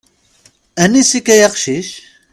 [0.83, 1.89] Anis-ik ay aqcic?